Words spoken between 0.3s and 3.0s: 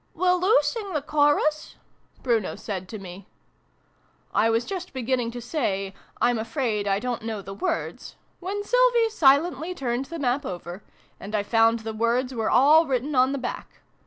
oo sing the chorus?" Bruno said to